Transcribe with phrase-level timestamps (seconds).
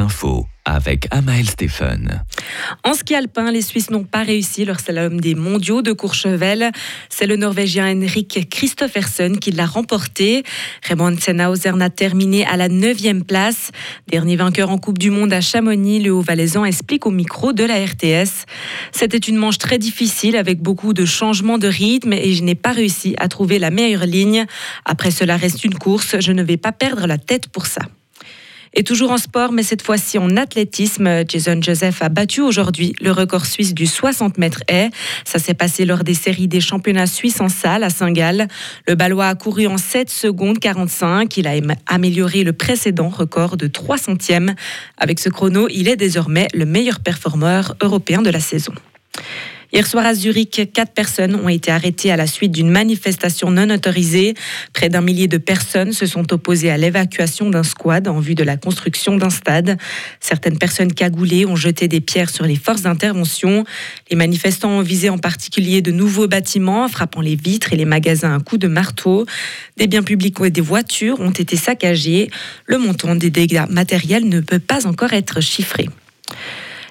[0.00, 2.22] infos avec Amael Stephen.
[2.84, 6.70] En ski alpin, les Suisses n'ont pas réussi leur slalom des mondiaux de Courchevel.
[7.08, 10.44] C'est le Norvégien Henrik Christophersen qui l'a remporté.
[10.86, 13.70] Raymond Senhauser n'a terminé à la 9e place.
[14.08, 17.84] Dernier vainqueur en Coupe du Monde à Chamonix, le Haut-Valaisan explique au micro de la
[17.84, 18.46] RTS.
[18.92, 22.72] C'était une manche très difficile avec beaucoup de changements de rythme et je n'ai pas
[22.72, 24.46] réussi à trouver la meilleure ligne.
[24.84, 27.82] Après cela reste une course, je ne vais pas perdre la tête pour ça.
[28.74, 33.10] Et toujours en sport, mais cette fois-ci en athlétisme, Jason Joseph a battu aujourd'hui le
[33.10, 34.90] record suisse du 60 mètres haies.
[35.24, 38.48] Ça s'est passé lors des séries des championnats suisses en salle à Saint-Gall.
[38.88, 41.36] Le Balois a couru en 7 secondes 45.
[41.36, 41.52] Il a
[41.86, 44.54] amélioré le précédent record de 3 centièmes.
[44.96, 48.72] Avec ce chrono, il est désormais le meilleur performeur européen de la saison.
[49.74, 53.70] Hier soir à Zurich, quatre personnes ont été arrêtées à la suite d'une manifestation non
[53.70, 54.34] autorisée.
[54.74, 58.44] Près d'un millier de personnes se sont opposées à l'évacuation d'un squad en vue de
[58.44, 59.78] la construction d'un stade.
[60.20, 63.64] Certaines personnes cagoulées ont jeté des pierres sur les forces d'intervention.
[64.10, 68.36] Les manifestants ont visé en particulier de nouveaux bâtiments, frappant les vitres et les magasins
[68.36, 69.24] à coups de marteau.
[69.78, 72.30] Des biens publics et des voitures ont été saccagés.
[72.66, 75.88] Le montant des dégâts matériels ne peut pas encore être chiffré.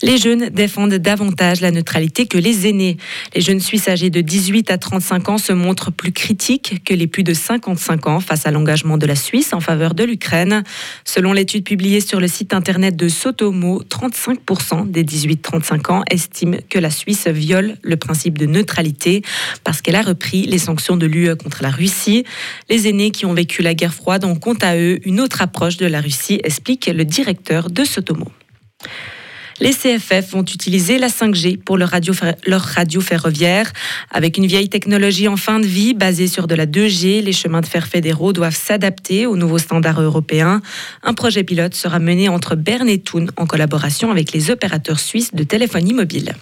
[0.00, 2.98] Les jeunes défendent davantage la neutralité que les aînés.
[3.34, 7.08] Les jeunes Suisses âgés de 18 à 35 ans se montrent plus critiques que les
[7.08, 10.62] plus de 55 ans face à l'engagement de la Suisse en faveur de l'Ukraine.
[11.04, 16.78] Selon l'étude publiée sur le site internet de Sotomo, 35% des 18-35 ans estiment que
[16.78, 19.22] la Suisse viole le principe de neutralité
[19.64, 22.24] parce qu'elle a repris les sanctions de l'UE contre la Russie.
[22.68, 25.76] Les aînés qui ont vécu la guerre froide ont quant à eux une autre approche
[25.76, 28.30] de la Russie, explique le directeur de Sotomo.
[29.60, 33.72] Les CFF vont utiliser la 5G pour leur radio, ferroviaire.
[34.10, 37.60] Avec une vieille technologie en fin de vie basée sur de la 2G, les chemins
[37.60, 40.62] de fer fédéraux doivent s'adapter aux nouveaux standards européens.
[41.02, 45.34] Un projet pilote sera mené entre Berne et Thun en collaboration avec les opérateurs suisses
[45.34, 46.34] de téléphonie mobile.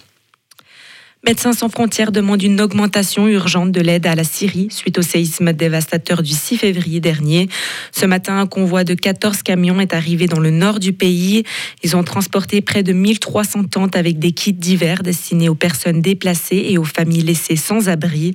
[1.27, 5.51] Médecins sans frontières demandent une augmentation urgente de l'aide à la Syrie suite au séisme
[5.51, 7.49] dévastateur du 6 février dernier.
[7.91, 11.43] Ce matin, un convoi de 14 camions est arrivé dans le nord du pays.
[11.83, 16.65] Ils ont transporté près de 1300 tentes avec des kits divers destinés aux personnes déplacées
[16.69, 18.31] et aux familles laissées sans abri.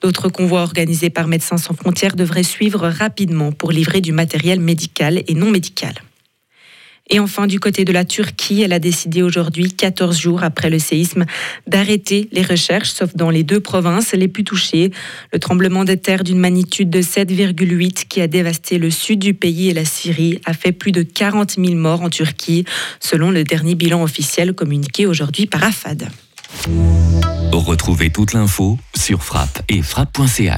[0.00, 5.24] D'autres convois organisés par Médecins sans frontières devraient suivre rapidement pour livrer du matériel médical
[5.26, 5.94] et non médical.
[7.08, 10.78] Et enfin, du côté de la Turquie, elle a décidé aujourd'hui, 14 jours après le
[10.78, 11.24] séisme,
[11.66, 14.90] d'arrêter les recherches, sauf dans les deux provinces les plus touchées.
[15.32, 19.68] Le tremblement de terre d'une magnitude de 7,8 qui a dévasté le sud du pays
[19.68, 22.64] et la Syrie a fait plus de 40 000 morts en Turquie,
[22.98, 26.08] selon le dernier bilan officiel communiqué aujourd'hui par AFAD.
[27.52, 30.54] Retrouvez toute l'info sur frappe et frappe.ch.